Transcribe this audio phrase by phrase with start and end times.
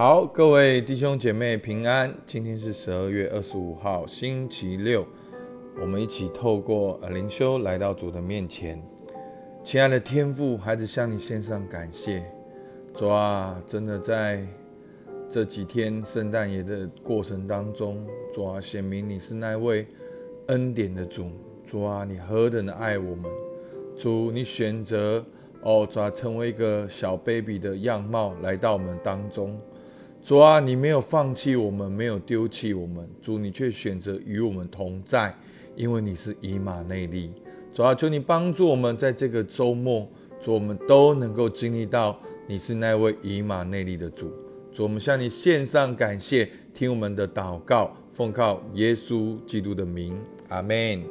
[0.00, 2.10] 好，各位弟兄姐妹平安。
[2.24, 5.06] 今天是十二月二十五号，星期六。
[5.78, 8.82] 我们一起透过呃灵修来到主的面前。
[9.62, 12.24] 亲爱的天父，孩子向你献上感谢。
[12.94, 14.42] 主啊，真的在
[15.28, 19.86] 这几天圣诞节的过程当中，主啊，显明你是那位
[20.46, 21.26] 恩典的主。
[21.62, 23.30] 主啊，你何等的爱我们。
[23.98, 25.22] 主，你选择
[25.60, 29.60] 哦，主啊，成为一个小 baby 的样貌来到我们当中。
[30.22, 33.08] 主啊，你没有放弃我们，没有丢弃我们。
[33.22, 35.34] 主，你却选择与我们同在，
[35.74, 37.32] 因为你是以马内利。
[37.72, 40.06] 主啊，求你帮助我们，在这个周末，
[40.38, 44.30] 主我们都能够经历到你是那位以马内利的主。
[44.70, 50.16] 主，我们向你献上感谢，听我们的祷告，奉靠耶稣基督的名，
[50.50, 51.02] 阿门。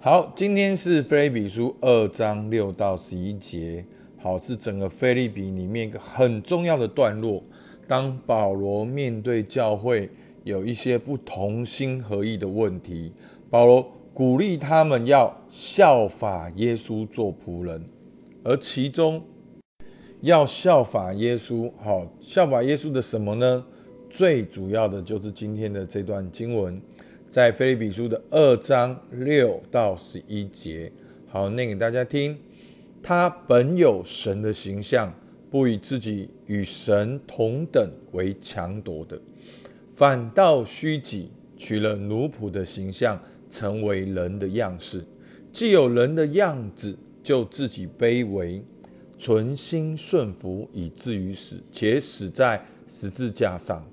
[0.00, 3.84] 好，今天是菲利比书二章六到十一节，
[4.18, 7.42] 好，是整个菲利比里面一个很重要的段落。
[7.90, 10.08] 当保罗面对教会
[10.44, 13.12] 有一些不同心合意的问题，
[13.50, 13.84] 保罗。
[14.12, 17.82] 鼓励他们要效法耶稣做仆人，
[18.42, 19.22] 而其中
[20.20, 23.64] 要效法耶稣，好效法耶稣的什么呢？
[24.10, 26.78] 最主要的就是今天的这段经文，
[27.28, 30.92] 在菲利比书的二章六到十一节。
[31.28, 32.36] 好，念给大家听。
[33.02, 35.14] 他本有神的形象，
[35.50, 39.20] 不以自己与神同等为强夺的，
[39.94, 43.20] 反倒虚己，取了奴仆的形象。
[43.52, 45.04] 成为人的样式，
[45.52, 48.62] 既有人的样子，就自己卑微，
[49.18, 53.84] 存心顺服，以至于死，且死在十字架上。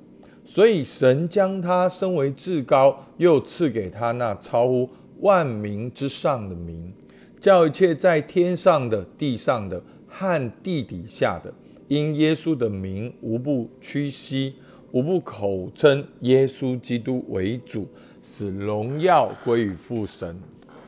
[0.45, 4.87] 所以神将他升为至高，又赐给他那超乎
[5.21, 6.93] 万民之上的名，
[7.39, 9.81] 叫一切在天上的、地上的
[10.17, 11.53] 和地底下的，
[11.87, 14.55] 因耶稣的名，无不屈膝，
[14.91, 17.87] 无不口称耶稣基督为主。
[18.23, 20.37] 使荣耀归于父神，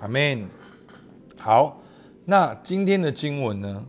[0.01, 0.45] 阿门。
[1.37, 1.81] 好，
[2.25, 3.85] 那今天的经文呢，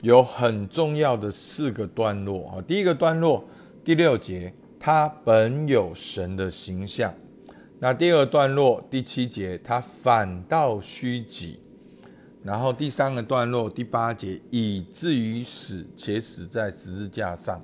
[0.00, 2.62] 有很重要的四个段落啊。
[2.66, 3.44] 第一个段落
[3.84, 7.12] 第六节，他本有神的形象。
[7.80, 11.58] 那第二段落第七节，他反倒虚己。
[12.42, 17.60] 然后第三个段落第八节，以至于死，且死在十字架上。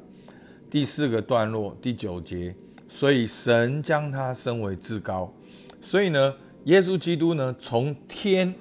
[0.71, 2.55] 第四个段落第九节。
[2.87, 5.33] 所以神将他升为至高，
[5.81, 6.33] 所以呢，
[6.65, 8.55] 耶稣基督呢，从天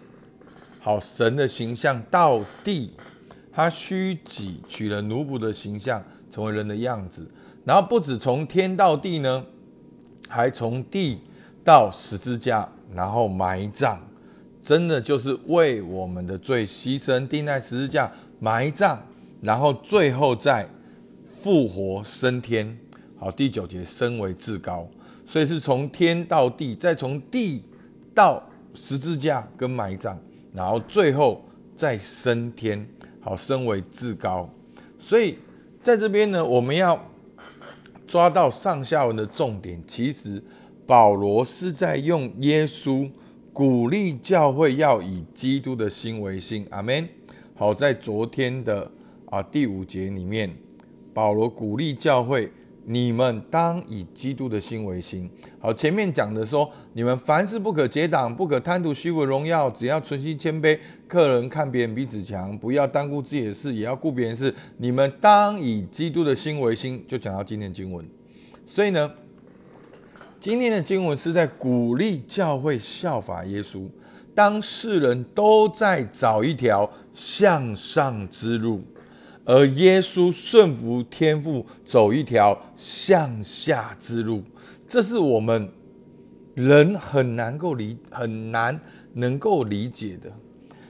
[0.80, 2.94] 好神的形象到地，
[3.52, 7.30] 他虚己取了奴仆的形象，成为人的样子。
[7.64, 9.46] 然后不止从天到地呢，
[10.28, 11.20] 还从地
[11.64, 14.02] 到十字架，然后埋葬，
[14.64, 18.10] 真的就是为我们的罪牺牲，钉在十字架
[18.40, 18.98] 埋葬，
[19.42, 20.66] 然后最后再
[21.38, 22.78] 复活升天。
[23.20, 24.88] 好，第九节升为至高，
[25.26, 27.62] 所以是从天到地，再从地
[28.16, 28.42] 到
[28.74, 30.18] 十字架跟埋葬，
[30.54, 31.44] 然后最后
[31.76, 32.88] 再升天，
[33.20, 34.50] 好，升为至高。
[34.98, 35.38] 所以
[35.82, 36.98] 在这边呢，我们要
[38.08, 39.82] 抓到上下文的重点。
[39.86, 40.42] 其实
[40.88, 43.10] 保罗是在用耶稣
[43.54, 46.66] 鼓励教会要以基督的心为心。
[46.72, 47.08] 阿门。
[47.54, 48.92] 好，在昨天的
[49.30, 50.52] 啊第五节里面，
[51.14, 52.52] 保罗鼓励教会。
[52.86, 55.30] 你们当以基督的心为心。
[55.58, 60.78] 好，前面讲的说，你们凡事不可结党，不可贪图虚伪荣耀，只要存心谦卑。
[61.08, 64.54] 客人看别人比自己强，不要单顾自己的事，也要顾别人事。
[64.80, 67.02] 你们当以基督的心为心。
[67.08, 68.06] 就讲到今天经文。
[68.68, 69.10] 所以呢，
[70.44, 73.88] 今天的经文是在鼓励教会效法耶稣。
[74.36, 78.82] 当世人都在找一条向上之路。
[79.46, 84.44] 而耶稣顺服天父，走一条向下之路，
[84.86, 85.70] 这是我们
[86.54, 88.78] 人很难够理、很难
[89.14, 90.30] 能够理解的。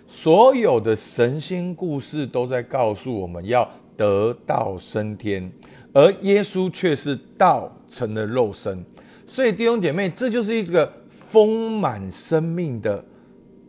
[0.07, 5.51] 所有的神仙故事都在告诉我们要得道升天，
[5.93, 8.83] 而耶稣却是道成了肉身。
[9.25, 13.03] 所以弟兄姐妹，这就是一个丰满生命的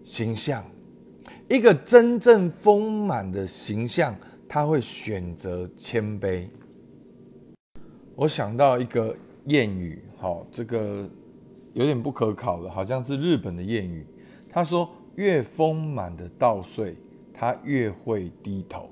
[0.02, 0.64] 形象，
[1.48, 4.14] 一个真正丰满的形象。
[4.46, 6.46] 他会选择谦卑。
[8.14, 9.16] 我想到一个
[9.46, 11.10] 谚语，好，这个
[11.72, 14.06] 有点不可考的，好像是日本的谚语。
[14.48, 16.94] 他说：“越丰满的稻穗，
[17.32, 18.88] 他越会低头，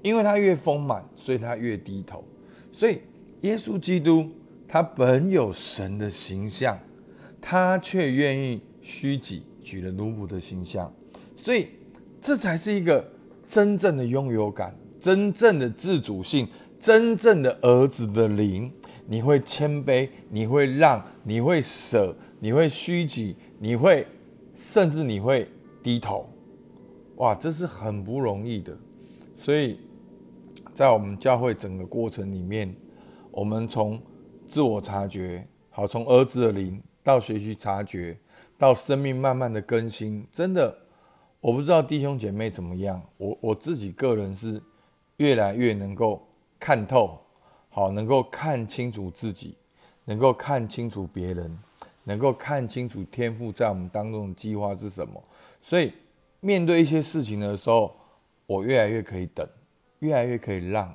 [0.00, 2.24] 因为他越丰满，所以他越低头。
[2.72, 3.02] 所以
[3.42, 4.30] 耶稣基督
[4.68, 6.78] 他本有神的形象，
[7.40, 10.92] 他却愿意虚己，举了奴仆的形象。
[11.34, 11.68] 所以
[12.20, 13.04] 这才是一个。”
[13.48, 16.46] 真正的拥有感，真正的自主性，
[16.78, 18.70] 真正的儿子的灵，
[19.06, 24.06] 你会谦卑，你会让，你会舍，你会虚己，你会
[24.54, 25.48] 甚至你会
[25.82, 26.28] 低头。
[27.16, 28.76] 哇，这是很不容易的。
[29.34, 29.80] 所以
[30.74, 32.76] 在我们教会整个过程里面，
[33.30, 33.98] 我们从
[34.48, 38.16] 自我察觉，好，从儿子的灵到学习察觉，
[38.56, 40.76] 到生命慢慢的更新，真的。
[41.40, 44.60] 我不知道弟兄姐妹怎么样，我我自己个人是
[45.18, 46.26] 越来越能够
[46.58, 47.20] 看透，
[47.68, 49.54] 好，能够看清楚自己，
[50.06, 51.56] 能够看清楚别人，
[52.02, 55.22] 能够看清楚天赋在我们当中的计划是什么。
[55.60, 55.92] 所以
[56.40, 57.94] 面对一些事情的时候，
[58.46, 59.46] 我越来越可以等，
[60.00, 60.92] 越来越可以让，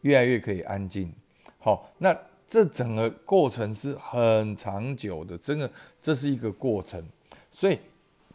[0.00, 1.12] 越来越可以安静。
[1.58, 2.16] 好，那
[2.46, 5.70] 这整个过程是很长久的，真的，
[6.00, 7.02] 这是一个过程，
[7.50, 7.78] 所以。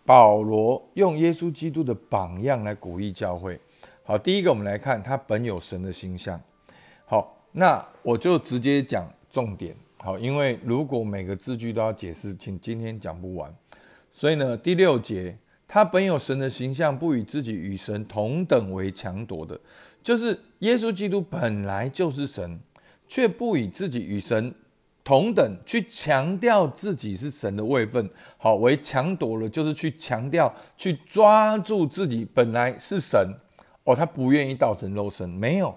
[0.05, 3.59] 保罗用耶稣基督的榜样来鼓励教会。
[4.03, 6.41] 好，第一个我们来看他本有神的形象。
[7.05, 9.75] 好，那我就直接讲重点。
[9.99, 13.53] 好，因为如果每个字句都要解释，请今天讲不完。
[14.11, 19.59] 所以呢，第六节，他本有神的形象，不与自己与神同等为强夺的，
[20.01, 22.59] 就是耶稣基督本来就是神，
[23.09, 24.55] 却不以自己与神。
[25.01, 28.07] 同等去强调自己是神的位分，
[28.37, 33.33] 好为强夺了，就是去强调、去抓住自己本来是神
[33.85, 35.75] 哦，他不愿意道成肉身，没有，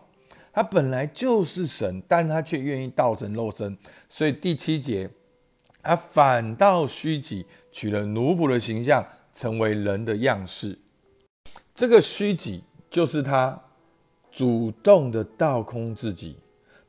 [0.53, 5.09] 他本来就是神，但他却愿意道成肉身，所以第七节，
[5.83, 9.03] 他反倒虚己，取了奴仆的形象，
[9.33, 10.79] 成为人的样式。
[11.75, 13.59] 这个虚己就是他
[14.31, 16.37] 主动的倒空自己，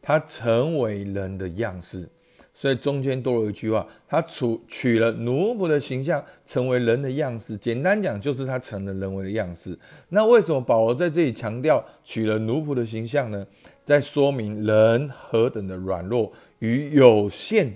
[0.04, 2.08] 他成为人的样式。
[2.56, 7.58] 所以中间多了一句话，他取取了奴仆的形象，成为人的样式。
[7.58, 9.76] 简单讲，就是他成了人为的样式。
[10.10, 13.44] 那为什么保罗在这里强调取了奴仆的形象呢？
[13.84, 17.74] 在说明人何等的软弱与有限。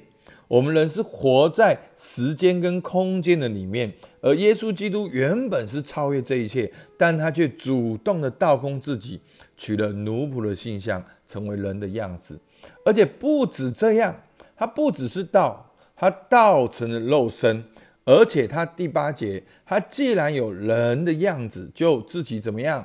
[0.48, 9.20] 我们人是活在时间跟空间的里面，而耶稣基督原本是超越这一切，但他却主动的倒空自己，
[9.56, 12.40] 取了奴仆的形象，成为人的样子。
[12.84, 14.22] 而且不止这样。
[14.60, 17.64] 他不只是道，他道成了肉身，
[18.06, 22.84] 而且他第八节，他既然有人的样子，就自己怎么样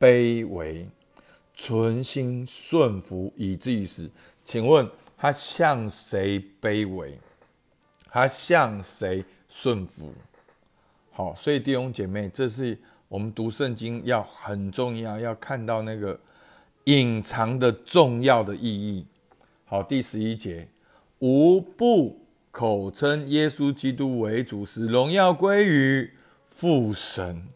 [0.00, 0.88] 卑微，
[1.54, 4.10] 存心顺服，以至于死。
[4.44, 4.84] 请问
[5.24, 7.18] 他向谁卑微？
[8.10, 10.12] 他向谁顺服？
[11.12, 12.78] 好，所以弟兄姐妹，这是
[13.08, 16.20] 我们读圣经要很重要，要看到那个
[16.84, 19.06] 隐藏的重要的意义。
[19.64, 20.68] 好，第十一节。
[21.20, 22.20] 无不
[22.50, 26.12] 口称耶稣基督为主，使荣耀归于
[26.48, 27.48] 父神。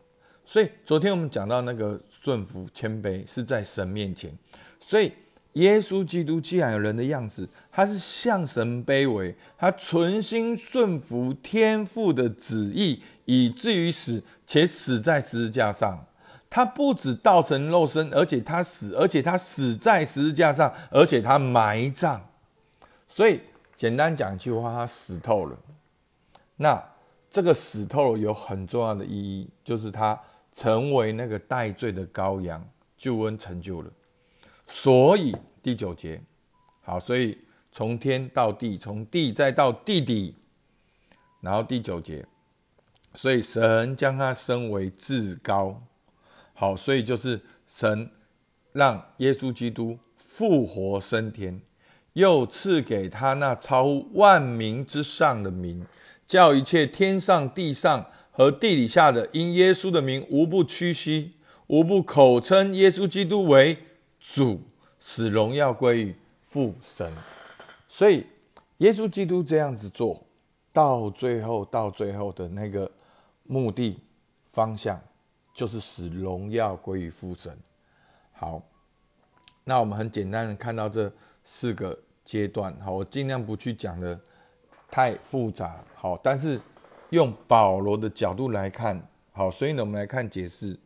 [0.43, 4.33] 所以昨天我们讲到那个顺服谦卑是在神面前。
[4.81, 5.13] 所以
[5.59, 16.05] 耶稣基督既然有人的样子，他是向神卑微，他存心顺服天父的旨意，以至于死，且死在十字架上。
[16.51, 22.21] 他不止道成肉身，而且他死，而且他死在十字架上，而且他埋葬。
[23.07, 23.41] 所以。
[23.79, 25.57] 简单讲一句话，他死透了。
[26.57, 26.83] 那
[27.31, 30.21] 这个死透了有很重要的意义，就是他
[30.53, 32.61] 成为那个代罪的羔羊，
[32.97, 33.89] 救恩成就了。
[34.67, 35.33] 所以
[35.63, 36.21] 第九节，
[36.83, 37.39] 好，所以
[37.71, 40.35] 从天到地，从地再到地底，
[41.41, 42.25] 然后第九节，
[43.15, 45.81] 所以神将他升为至高。
[46.55, 48.11] 好，所以就是神
[48.73, 51.61] 让耶稣基督复活升天。
[52.15, 55.87] 又赐给他那超万民之上的名，
[56.27, 61.35] 叫一切天上、地上和地底下的，因耶稣的名，无不屈膝，
[61.69, 63.79] 无不口称耶稣基督为
[64.19, 64.63] 主，
[64.99, 67.13] 使荣耀归于父神。
[67.89, 68.27] 所以，
[68.79, 70.23] 耶稣基督这样子做
[70.73, 72.91] 到最后，到最后的那个
[73.45, 73.99] 目的
[74.51, 75.01] 方向，
[75.53, 77.57] 就是使荣耀归于父神。
[78.33, 78.63] 好，
[79.65, 81.13] 那我们很简单的看到这
[81.45, 81.99] 四个。
[82.29, 84.21] 阶段好，我尽量不去讲的
[84.91, 86.61] 太复杂好，但是
[87.09, 89.03] 用保罗的角度来看
[89.33, 90.79] 好，所以呢，我们来看解释，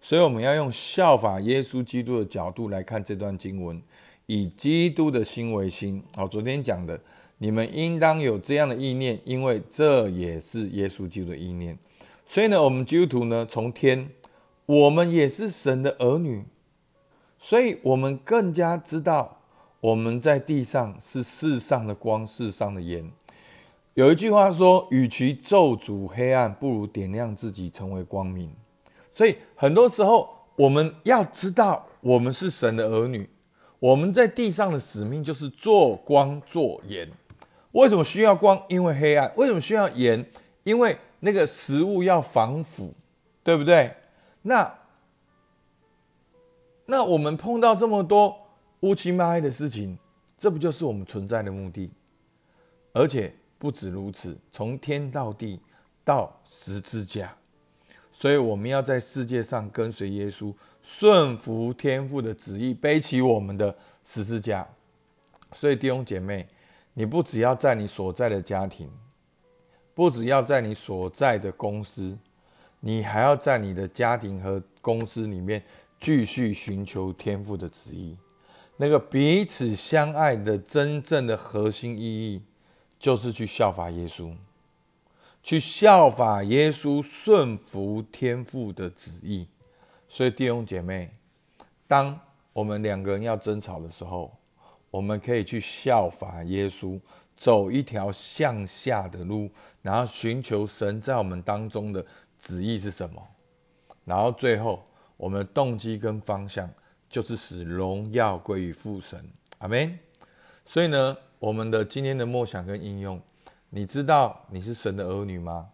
[0.00, 3.80] 所以我们要用效法耶稣基督的角度来看这段经文，
[4.26, 6.26] 以基督的心为心好。
[6.26, 6.98] 昨天讲的，
[7.38, 11.78] 你们应当有这样的意念，因为这也是耶稣基督的意念。
[12.24, 14.08] 所以呢，我们基督徒呢，从天，
[14.66, 16.44] 我们也是神的儿女，
[17.38, 19.36] 所以我们更加知道。
[19.80, 23.10] 我们在地上是世上的光，世上的盐。
[23.94, 28.52] 有一句话说：“与其咒诅黑暗，不如点亮自己，成为光明。”
[29.10, 33.28] 所以很多时候，我们要知道，我们是神的儿女，
[33.78, 37.10] 我们在地上的使命就是做光做盐。
[37.72, 38.60] 为什么需要光？
[38.68, 39.32] 因为黑暗。
[39.36, 40.24] 为什么需要盐？
[40.64, 42.92] 因为那个食物要防腐，
[43.42, 43.94] 对不对？
[44.42, 44.78] 那
[46.86, 48.48] 那我们碰到这么多
[48.80, 49.98] 乌漆嘛黑的事情，
[50.36, 51.90] 这不就是我们存在的目的？
[52.92, 55.60] 而且不止如此，从天到地
[56.04, 57.36] 到十字架，
[58.12, 60.52] 所以我们要在世界上跟随耶稣，
[60.82, 64.66] 顺服天父的旨意，背起我们的十字架。
[65.52, 66.46] 所以弟兄姐妹，
[66.94, 68.90] 你不只要在你所在的家庭，
[69.94, 72.18] 不只要在你所在的公司，
[72.80, 75.62] 你还要在你的家庭和公司里面
[75.98, 78.16] 继续寻求天父的旨意。
[78.76, 82.42] 那个彼此相爱的真正的核心意义。
[83.00, 84.30] 就是去效法耶稣，
[85.42, 89.46] 去效法耶稣，顺服天父的旨意。
[90.08, 91.14] 所以弟兄姐妹，
[91.86, 92.18] 当
[92.52, 94.36] 我们两个人要争吵的时候，
[94.90, 97.00] 我们可以去效法耶稣，
[97.36, 99.50] 走一条向下的路，
[99.82, 102.04] 然后寻求神在我们当中的
[102.38, 103.22] 旨意是什么。
[104.04, 104.82] 然后最后，
[105.16, 106.68] 我们的动机跟方向
[107.08, 109.24] 就是使荣耀归于父神。
[109.58, 109.98] 阿门。
[110.64, 111.16] 所以呢？
[111.38, 113.18] 我们的今天的梦想跟应用，
[113.72, 115.68] 你知道你是神的儿女吗？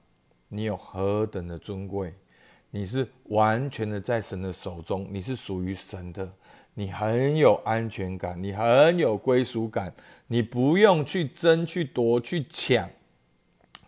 [0.49, 2.15] 你有何等的尊贵？
[2.71, 6.31] 你是完全的在神的手中，你是属于神的，
[6.75, 9.91] 你很有安全感，你很有归属感，
[10.27, 12.89] 你不用去争、去夺、去抢，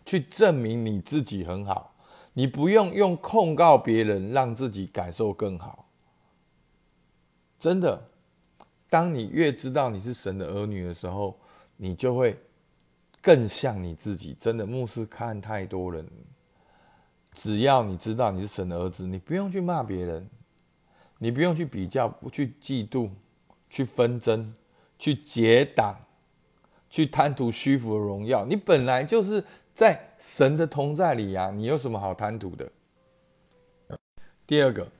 [0.06, 1.94] 去证明你自己很好，
[2.32, 5.86] 你不用用控告别人让自己感受更好。
[7.58, 8.02] 真的，
[8.88, 11.38] 当你越知道你是神的儿女的时候。
[11.80, 12.36] 你就会
[13.22, 14.36] 更像你自己。
[14.38, 16.06] 真的，牧师看太多人，
[17.32, 20.28] 只要你知道你是神的儿子，你不用去骂别人，
[21.18, 23.10] 你不用去比较，不去嫉妒，
[23.68, 24.54] 去纷争，
[24.98, 25.96] 去结党，
[26.88, 28.44] 去贪图虚浮的荣耀。
[28.44, 29.44] 你本来就是
[29.74, 32.70] 在神的同在里呀，你有什么好贪图的？
[34.46, 34.90] 第二个，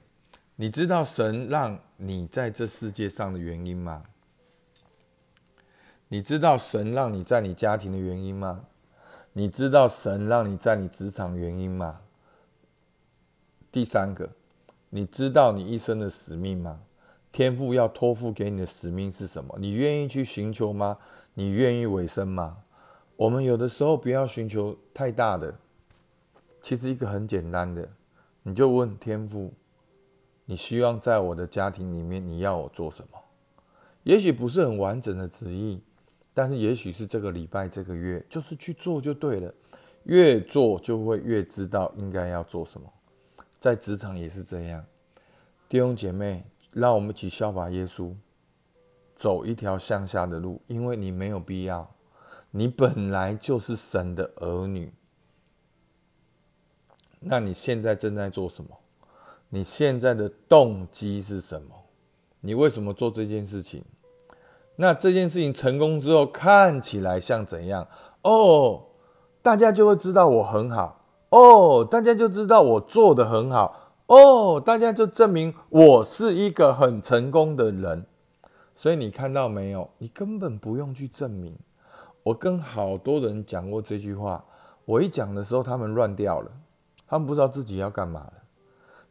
[0.55, 4.03] 你知道神让你在这世界上的原因吗？
[6.11, 8.65] 你知道神让你在你家庭的原因吗？
[9.33, 12.01] 你知道神让你在你职场原因吗？
[13.71, 14.31] 第三个，
[14.89, 16.81] 你知道你一生的使命吗？
[17.31, 19.55] 天父要托付给你的使命是什么？
[19.59, 20.97] 你愿意去寻求吗？
[21.35, 22.63] 你愿意委身吗？
[23.15, 25.53] 我们有的时候不要寻求太大的，
[26.59, 27.87] 其实一个很简单的，
[28.41, 29.53] 你就问天父：
[30.45, 33.19] 你希望在我的家庭里面，你要我做什么？
[34.01, 35.83] 也许不是很完整的旨意。
[36.39, 39.53] 但是也许是这个礼拜、这个月，就是去做就对了。
[40.03, 42.89] 越做就会越知道应该要做什么。
[43.59, 44.85] 在职场也是这样。
[45.67, 48.13] 弟兄姐妹，让我们一起效法耶稣，
[49.13, 51.93] 走一条向下的路，因为你没有必要。
[52.51, 54.93] 你本来就是神的儿女。
[57.19, 58.69] 那你现在正在做什么？
[59.49, 61.75] 你现在的动机是什么？
[62.39, 63.83] 你为什么做这件事情？
[64.81, 67.85] 那这件事情成功之后，看起来像怎样？
[68.21, 68.81] 哦，
[69.41, 71.01] 大家就会知道我很好。
[71.31, 73.91] 哦，大家就知道我做的很好。
[74.07, 78.05] 哦，大家就证明我是一个很成功的人。
[78.73, 79.89] 所以你看到没有？
[79.97, 81.53] 你根本不用去证明。
[82.23, 84.45] 我跟好多人讲过这句话，
[84.85, 86.49] 我一讲的时候，他们乱掉了，
[87.05, 88.33] 他们不知道自己要干嘛了。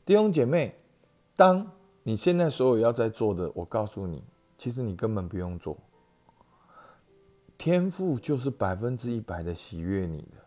[0.06, 0.74] 弟兄姐妹，
[1.36, 1.66] 当
[2.04, 4.24] 你现在所有要在做的，我告诉你。
[4.58, 5.78] 其实你根本不用做，
[7.56, 10.44] 天赋就是百分之一百的喜悦你的。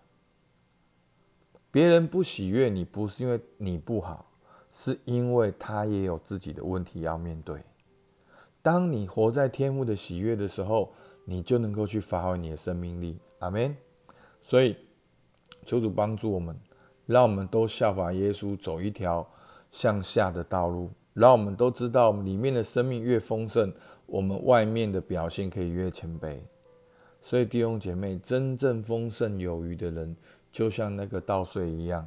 [1.72, 4.26] 别人不喜悦你，不是因为你不好，
[4.74, 7.64] 是因为他也有自己的问题要面对。
[8.62, 10.92] 当你活在天赋的喜悦的时候，
[11.24, 13.18] 你就能够去发挥你的生命力。
[13.40, 13.76] 阿门。
[14.42, 14.76] 所以，
[15.66, 16.60] 求主帮助我们，
[17.06, 19.26] 让我们都效法耶稣，走一条
[19.72, 20.92] 向下的道路。
[21.14, 23.74] 让我们都知道，里面的生命越丰盛。
[24.12, 26.38] 我们外面的表现可以越谦卑，
[27.22, 30.14] 所以弟兄姐妹，真正丰盛有余的人，
[30.52, 32.06] 就像那个稻穗一样，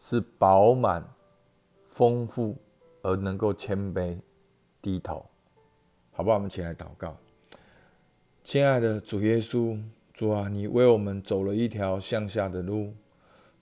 [0.00, 1.06] 是饱满、
[1.84, 2.56] 丰富
[3.02, 4.16] 而能够谦卑、
[4.80, 5.26] 低头，
[6.12, 6.36] 好不好？
[6.36, 7.14] 我们起来祷告，
[8.42, 9.78] 亲爱的主耶稣，
[10.14, 12.94] 主啊，你为我们走了一条向下的路，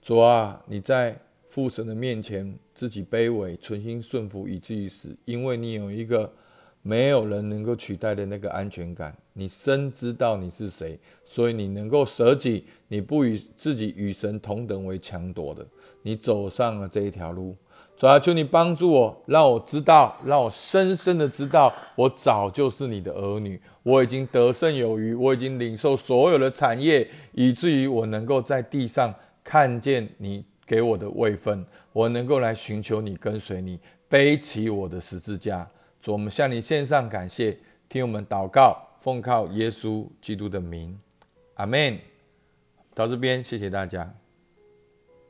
[0.01, 6.31] 主啊，你在父神的面前自己卑微，存心顺服，以至于死，因为你有一个。
[6.83, 15.65] 没有人能够取代的那个安全感，你深知道你是谁，所以你能够舍己，你不与自己与神同等为强夺的，
[16.01, 17.55] 你走上了这一条路。
[17.95, 35.69] 主啊，求你帮助我，让我知道，让我深深的知道，我早就是你的儿女，我已经得胜有余，我已经领受所有的产业，以至于我能够在地上看见你给我的位分，我能够来寻求你，跟随你，背起我的十字架。
[36.01, 40.99] 主，我们向你献上感谢，听我们祷告，奉靠耶稣基督的名，
[41.53, 41.99] 阿门。
[42.95, 44.11] 到这边，谢谢大家。